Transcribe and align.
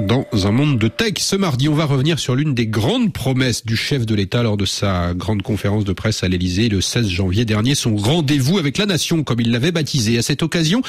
dans 0.00 0.26
un 0.32 0.50
monde 0.50 0.78
de 0.78 0.88
tech. 0.88 1.14
Ce 1.18 1.36
mardi, 1.36 1.68
on 1.68 1.74
va 1.74 1.84
revenir 1.84 2.18
sur 2.18 2.34
l'une 2.34 2.54
des 2.54 2.66
grandes 2.66 3.12
promesses 3.12 3.64
du 3.64 3.76
chef 3.76 4.06
de 4.06 4.14
l'État 4.14 4.42
lors 4.42 4.56
de 4.56 4.64
sa 4.64 5.14
grande 5.14 5.42
conférence 5.42 5.84
de 5.84 5.92
presse 5.92 6.24
à 6.24 6.28
l'Elysée 6.28 6.68
le 6.68 6.80
16 6.80 7.08
janvier 7.08 7.44
dernier, 7.44 7.74
son 7.74 7.96
rendez-vous 7.96 8.58
avec 8.58 8.78
la 8.78 8.86
nation, 8.86 9.22
comme 9.22 9.40
il 9.40 9.52
l'avait 9.52 9.72
baptisé. 9.72 10.18
À 10.18 10.22
cette 10.22 10.42
occasion, 10.42 10.82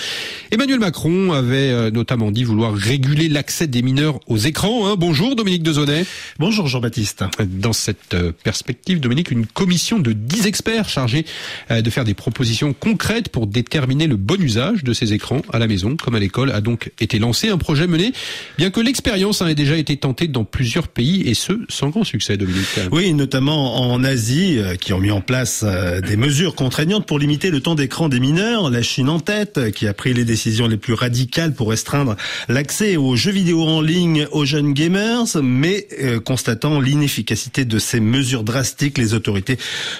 Emmanuel 0.51 0.79
Macron 0.79 1.33
avait 1.33 1.71
euh, 1.71 1.91
notamment 1.91 2.31
dit 2.31 2.43
vouloir 2.43 2.73
réguler 2.73 3.29
l'accès 3.29 3.67
des 3.67 3.81
mineurs 3.81 4.19
aux 4.27 4.37
écrans. 4.37 4.87
Hein. 4.87 4.95
Bonjour 4.97 5.35
Dominique 5.35 5.63
Dezonnet. 5.63 6.05
Bonjour 6.39 6.67
Jean-Baptiste. 6.67 7.23
Dans 7.45 7.73
cette 7.73 8.13
euh, 8.13 8.31
perspective, 8.43 8.99
Dominique, 8.99 9.29
une 9.31 9.45
commission 9.45 9.99
de 9.99 10.13
10 10.13 10.47
experts 10.47 10.89
chargés 10.89 11.25
euh, 11.69 11.81
de 11.81 11.89
faire 11.89 12.05
des 12.05 12.15
propositions 12.15 12.73
concrètes 12.73 13.29
pour 13.29 13.45
déterminer 13.45 14.07
le 14.07 14.15
bon 14.15 14.41
usage 14.41 14.83
de 14.83 14.93
ces 14.93 15.13
écrans 15.13 15.41
à 15.53 15.59
la 15.59 15.67
maison 15.67 15.95
comme 15.95 16.15
à 16.15 16.19
l'école 16.19 16.51
a 16.51 16.61
donc 16.61 16.91
été 16.99 17.19
lancé. 17.19 17.49
Un 17.49 17.57
projet 17.57 17.87
mené, 17.87 18.13
bien 18.57 18.71
que 18.71 18.79
l'expérience 18.95 19.41
a 19.41 19.53
déjà 19.53 19.75
été 19.75 19.97
tentée 19.97 20.29
dans 20.29 20.45
plusieurs 20.45 20.87
pays 20.87 21.27
et 21.27 21.33
ce, 21.33 21.51
sans 21.67 21.89
grand 21.89 22.05
succès, 22.05 22.37
Dominique. 22.37 22.79
Oui, 22.93 23.13
notamment 23.13 23.91
en 23.91 24.01
Asie, 24.05 24.57
euh, 24.57 24.77
qui 24.77 24.93
ont 24.93 24.99
mis 24.99 25.11
en 25.11 25.19
place 25.19 25.65
euh, 25.67 25.99
des 25.99 26.15
mesures 26.15 26.55
contraignantes 26.55 27.05
pour 27.05 27.19
limiter 27.19 27.51
le 27.51 27.59
temps 27.59 27.75
d'écran 27.75 28.07
des 28.07 28.21
mineurs. 28.21 28.69
La 28.69 28.81
Chine 28.81 29.09
en 29.09 29.19
tête, 29.19 29.57
euh, 29.57 29.69
qui 29.69 29.85
a 29.85 29.93
pris 29.93 30.13
les 30.13 30.23
décisions 30.23 30.67
les 30.67 30.77
plus 30.77 30.93
radicales 30.93 31.53
pour 31.53 31.71
restreindre 31.71 32.15
l'accès 32.47 32.95
aux 32.95 33.17
jeux 33.17 33.33
vidéo 33.33 33.63
en 33.63 33.81
ligne 33.81 34.29
aux 34.31 34.45
jeunes 34.45 34.71
gamers, 34.71 35.25
mais 35.43 35.87
constatant 36.23 36.79
l'inefficacité 36.79 37.65
de 37.65 37.79
ces 37.79 37.99
mesures 37.99 38.43
drastiques, 38.43 38.97
les 38.97 39.13
autorités 39.13 39.57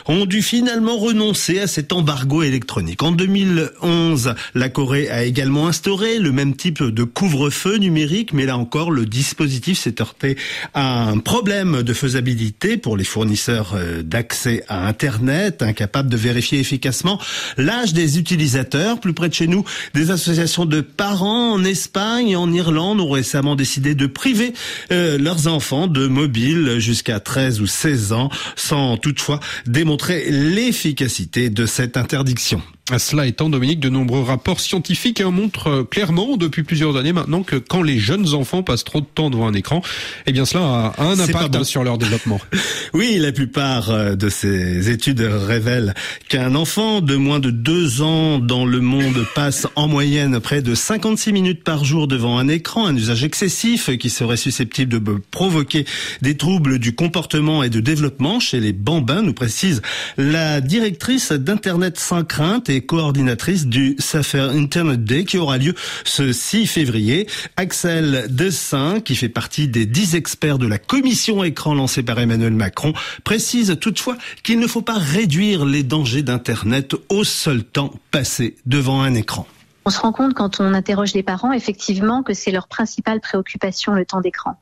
ont 0.07 0.25
dû 0.25 0.41
finalement 0.41 0.97
renoncer 0.97 1.59
à 1.59 1.67
cet 1.67 1.91
embargo 1.91 2.43
électronique. 2.43 3.03
En 3.03 3.11
2011, 3.11 4.35
la 4.53 4.69
Corée 4.69 5.09
a 5.09 5.25
également 5.25 5.67
instauré 5.67 6.19
le 6.19 6.31
même 6.31 6.55
type 6.55 6.81
de 6.81 7.03
couvre-feu 7.03 7.75
numérique, 7.77 8.31
mais 8.31 8.45
là 8.45 8.57
encore, 8.57 8.84
le 8.91 9.05
dispositif 9.05 9.79
s'est 9.79 10.01
heurté 10.01 10.37
à 10.73 11.09
un 11.09 11.19
problème 11.19 11.83
de 11.83 11.93
faisabilité 11.93 12.77
pour 12.77 12.97
les 12.97 13.03
fournisseurs 13.03 13.73
euh, 13.75 14.01
d'accès 14.03 14.63
à 14.67 14.87
Internet, 14.87 15.61
incapables 15.61 16.09
de 16.09 16.17
vérifier 16.17 16.59
efficacement 16.59 17.19
l'âge 17.57 17.93
des 17.93 18.19
utilisateurs. 18.19 18.99
Plus 18.99 19.13
près 19.13 19.29
de 19.29 19.33
chez 19.33 19.47
nous, 19.47 19.63
des 19.93 20.11
associations 20.11 20.65
de 20.65 20.81
parents 20.81 21.53
en 21.53 21.63
Espagne 21.63 22.29
et 22.29 22.35
en 22.35 22.51
Irlande 22.51 22.99
ont 22.99 23.09
récemment 23.09 23.55
décidé 23.55 23.95
de 23.95 24.07
priver 24.07 24.53
euh, 24.91 25.17
leurs 25.17 25.47
enfants 25.47 25.87
de 25.87 26.07
mobiles 26.07 26.79
jusqu'à 26.79 27.19
13 27.19 27.61
ou 27.61 27.67
16 27.67 28.13
ans, 28.13 28.29
sans 28.55 28.97
toutefois 28.97 29.39
démontrer 29.65 30.29
l'efficacité 30.29 31.49
de 31.49 31.65
cette 31.65 31.97
interdiction. 31.97 32.61
Cela 32.99 33.25
étant, 33.25 33.49
Dominique, 33.49 33.79
de 33.79 33.89
nombreux 33.89 34.21
rapports 34.21 34.59
scientifiques 34.59 35.19
hein, 35.19 35.31
montrent 35.31 35.69
euh, 35.69 35.83
clairement 35.83 36.37
depuis 36.37 36.61
plusieurs 36.61 36.97
années 36.97 37.13
maintenant 37.13 37.41
que 37.41 37.55
quand 37.55 37.81
les 37.81 37.97
jeunes 37.97 38.35
enfants 38.35 38.61
passent 38.61 38.83
trop 38.83 39.01
de 39.01 39.07
temps 39.07 39.31
devant 39.31 39.47
un 39.47 39.55
écran, 39.55 39.81
eh 40.27 40.31
bien 40.31 40.45
cela 40.45 40.93
a 40.95 41.03
un 41.03 41.19
impact 41.19 41.63
sur 41.63 41.83
leur 41.83 41.97
développement. 41.97 42.39
Oui, 42.93 43.17
la 43.19 43.31
plupart 43.31 43.89
euh, 43.89 44.15
de 44.15 44.29
ces 44.29 44.89
études 44.89 45.19
révèlent 45.19 45.95
qu'un 46.29 46.53
enfant 46.53 47.01
de 47.01 47.15
moins 47.15 47.39
de 47.39 47.49
deux 47.49 48.03
ans 48.03 48.37
dans 48.37 48.65
le 48.65 48.79
monde 48.79 49.25
passe 49.35 49.67
en 49.75 49.87
moyenne 49.87 50.39
près 50.39 50.61
de 50.61 50.75
56 50.75 51.33
minutes 51.33 51.63
par 51.63 51.83
jour 51.83 52.07
devant 52.07 52.37
un 52.37 52.47
écran, 52.47 52.85
un 52.85 52.95
usage 52.95 53.23
excessif 53.23 53.97
qui 53.97 54.11
serait 54.11 54.37
susceptible 54.37 55.03
de 55.03 55.21
provoquer 55.31 55.85
des 56.21 56.37
troubles 56.37 56.77
du 56.77 56.93
comportement 56.93 57.63
et 57.63 57.69
de 57.69 57.79
développement 57.79 58.39
chez 58.39 58.59
les 58.59 58.73
bambins, 58.73 59.23
nous 59.23 59.33
précise 59.33 59.81
la 60.17 60.61
directrice 60.61 61.31
d'Internet 61.31 61.99
sans 61.99 62.23
crainte 62.23 62.69
coordinatrice 62.81 63.67
du 63.67 63.95
Safer 63.99 64.49
Internet 64.49 65.03
Day 65.03 65.25
qui 65.25 65.37
aura 65.37 65.57
lieu 65.57 65.75
ce 66.03 66.33
6 66.33 66.67
février. 66.67 67.27
Axel 67.57 68.27
Dessin, 68.29 68.99
qui 68.99 69.15
fait 69.15 69.29
partie 69.29 69.67
des 69.67 69.85
10 69.85 70.15
experts 70.15 70.57
de 70.57 70.67
la 70.67 70.77
commission 70.77 71.43
écran 71.43 71.73
lancée 71.73 72.03
par 72.03 72.19
Emmanuel 72.19 72.53
Macron, 72.53 72.93
précise 73.23 73.77
toutefois 73.79 74.17
qu'il 74.43 74.59
ne 74.59 74.67
faut 74.67 74.81
pas 74.81 74.97
réduire 74.97 75.65
les 75.65 75.83
dangers 75.83 76.23
d'Internet 76.23 76.95
au 77.09 77.23
seul 77.23 77.63
temps 77.63 77.93
passé 78.11 78.55
devant 78.65 79.01
un 79.01 79.13
écran. 79.13 79.47
On 79.87 79.91
se 79.91 79.99
rend 79.99 80.11
compte 80.11 80.33
quand 80.33 80.59
on 80.59 80.73
interroge 80.73 81.13
les 81.13 81.21
parents, 81.21 81.51
effectivement, 81.51 82.23
que 82.23 82.33
c'est 82.33 82.49
leur 82.49 82.67
principale 82.67 83.19
préoccupation, 83.21 83.93
le 83.93 84.03
temps 84.03 84.19
d'écran. 84.19 84.59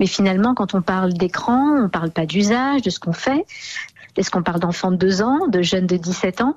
Mais 0.00 0.06
finalement, 0.06 0.52
quand 0.54 0.74
on 0.74 0.82
parle 0.82 1.12
d'écran, 1.12 1.76
on 1.78 1.82
ne 1.82 1.86
parle 1.86 2.10
pas 2.10 2.26
d'usage, 2.26 2.82
de 2.82 2.90
ce 2.90 2.98
qu'on 2.98 3.12
fait. 3.12 3.46
Est-ce 4.16 4.32
qu'on 4.32 4.42
parle 4.42 4.58
d'enfants 4.58 4.90
de 4.90 4.96
2 4.96 5.22
ans, 5.22 5.46
de 5.46 5.62
jeunes 5.62 5.86
de 5.86 5.96
17 5.96 6.40
ans? 6.40 6.56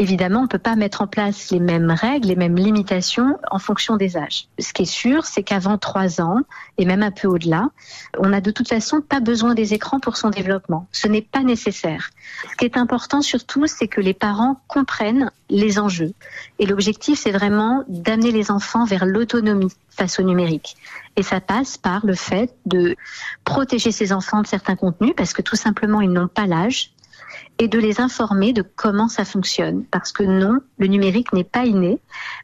Évidemment, 0.00 0.40
on 0.40 0.42
ne 0.44 0.48
peut 0.48 0.58
pas 0.58 0.76
mettre 0.76 1.02
en 1.02 1.08
place 1.08 1.50
les 1.50 1.58
mêmes 1.58 1.90
règles, 1.90 2.28
les 2.28 2.36
mêmes 2.36 2.54
limitations 2.54 3.36
en 3.50 3.58
fonction 3.58 3.96
des 3.96 4.16
âges. 4.16 4.46
Ce 4.60 4.72
qui 4.72 4.82
est 4.82 4.86
sûr, 4.86 5.24
c'est 5.24 5.42
qu'avant 5.42 5.76
3 5.76 6.20
ans, 6.20 6.42
et 6.76 6.84
même 6.84 7.02
un 7.02 7.10
peu 7.10 7.26
au-delà, 7.26 7.70
on 8.16 8.28
n'a 8.28 8.40
de 8.40 8.52
toute 8.52 8.68
façon 8.68 9.00
pas 9.00 9.18
besoin 9.18 9.54
des 9.54 9.74
écrans 9.74 9.98
pour 9.98 10.16
son 10.16 10.30
développement. 10.30 10.86
Ce 10.92 11.08
n'est 11.08 11.22
pas 11.22 11.42
nécessaire. 11.42 12.10
Ce 12.48 12.56
qui 12.56 12.64
est 12.64 12.76
important 12.76 13.22
surtout, 13.22 13.66
c'est 13.66 13.88
que 13.88 14.00
les 14.00 14.14
parents 14.14 14.60
comprennent 14.68 15.32
les 15.50 15.80
enjeux. 15.80 16.12
Et 16.60 16.66
l'objectif, 16.66 17.18
c'est 17.18 17.32
vraiment 17.32 17.82
d'amener 17.88 18.30
les 18.30 18.52
enfants 18.52 18.84
vers 18.84 19.04
l'autonomie 19.04 19.72
face 19.90 20.20
au 20.20 20.22
numérique. 20.22 20.76
Et 21.16 21.24
ça 21.24 21.40
passe 21.40 21.76
par 21.76 22.06
le 22.06 22.14
fait 22.14 22.54
de 22.66 22.94
protéger 23.44 23.90
ces 23.90 24.12
enfants 24.12 24.42
de 24.42 24.46
certains 24.46 24.76
contenus 24.76 25.14
parce 25.16 25.32
que 25.32 25.42
tout 25.42 25.56
simplement, 25.56 26.00
ils 26.00 26.12
n'ont 26.12 26.28
pas 26.28 26.46
l'âge 26.46 26.92
et 27.58 27.68
de 27.68 27.78
les 27.78 28.00
informer 28.00 28.52
de 28.52 28.64
comment 28.76 29.08
ça 29.08 29.24
fonctionne. 29.24 29.84
Parce 29.90 30.12
que 30.12 30.22
non, 30.22 30.58
le 30.78 30.86
numérique 30.86 31.32
n'est 31.32 31.44
pas 31.44 31.66
inné. 31.66 31.98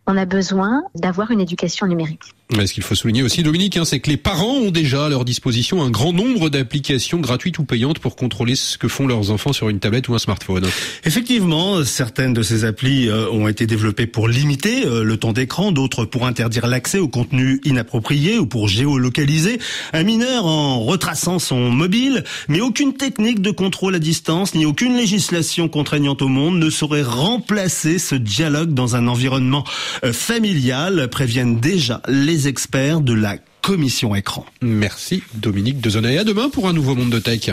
On 0.07 0.17
a 0.17 0.25
besoin 0.25 0.83
d'avoir 0.95 1.31
une 1.31 1.41
éducation 1.41 1.87
numérique. 1.87 2.35
Ce 2.51 2.73
qu'il 2.73 2.83
faut 2.83 2.95
souligner 2.95 3.23
aussi, 3.23 3.43
Dominique, 3.43 3.77
hein, 3.77 3.85
c'est 3.85 4.01
que 4.01 4.11
les 4.11 4.17
parents 4.17 4.57
ont 4.59 4.71
déjà 4.71 5.07
à 5.07 5.09
leur 5.09 5.25
disposition 5.25 5.83
un 5.83 5.91
grand 5.91 6.13
nombre 6.13 6.51
d'applications 6.51 7.19
gratuites 7.19 7.59
ou 7.59 7.65
payantes 7.65 7.99
pour 7.99 8.17
contrôler 8.17 8.55
ce 8.55 8.79
que 8.79 8.87
font 8.87 9.07
leurs 9.07 9.31
enfants 9.31 9.53
sur 9.53 9.71
une 9.71 9.81
tablette 9.81 10.09
ou 10.09 10.15
un 10.15 10.19
smartphone. 10.19 10.65
Effectivement, 11.05 11.83
certaines 11.85 12.35
de 12.35 12.43
ces 12.43 12.65
applis 12.65 13.09
euh, 13.09 13.29
ont 13.31 13.49
été 13.49 13.67
développées 13.67 14.07
pour 14.07 14.29
limiter 14.29 14.87
euh, 14.87 15.03
le 15.03 15.17
temps 15.17 15.33
d'écran, 15.33 15.73
d'autres 15.73 16.05
pour 16.05 16.27
interdire 16.27 16.67
l'accès 16.67 16.99
au 16.99 17.09
contenu 17.09 17.61
inapproprié 17.65 18.39
ou 18.39 18.47
pour 18.47 18.69
géolocaliser 18.69 19.59
un 19.93 20.05
mineur 20.05 20.45
en 20.45 20.81
retraçant 20.81 21.39
son 21.39 21.71
mobile. 21.71 22.25
Mais 22.49 22.61
aucune 22.61 22.93
technique 22.93 23.41
de 23.41 23.51
contrôle 23.51 23.95
à 23.95 23.99
distance 23.99 24.55
ni 24.55 24.67
aucune 24.67 24.95
législation 25.05 25.69
contraignante 25.69 26.23
au 26.23 26.29
monde 26.29 26.59
ne 26.59 26.71
saurait 26.71 27.03
remplacer 27.03 27.99
ce 27.99 28.15
dialogue 28.15 28.73
dans 28.73 28.97
un 28.97 29.07
environnement 29.07 29.63
euh, 30.03 30.15
familial, 30.15 31.09
préviennent 31.11 31.61
déjà 31.61 32.01
les 32.09 32.49
experts 32.49 33.03
de 33.03 33.13
la 33.13 33.37
commission 33.61 34.15
écran. 34.15 34.47
Merci 34.63 35.23
Dominique 35.35 35.83
Dezonay. 35.83 36.17
À 36.17 36.25
demain 36.25 36.49
pour 36.49 36.69
un 36.69 36.73
nouveau 36.73 36.95
monde 36.95 37.11
de 37.11 37.19
tech. 37.19 37.51